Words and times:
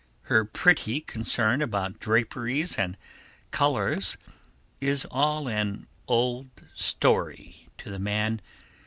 Her 0.23 0.43
pretty 0.45 0.99
concern 1.01 1.61
about 1.61 1.99
draperies 1.99 2.75
and 2.75 2.97
colours 3.51 4.17
is 4.79 5.05
all 5.11 5.47
an 5.47 5.85
old 6.07 6.49
story 6.73 7.69
to 7.77 7.91
the 7.91 7.99
man. 7.99 8.41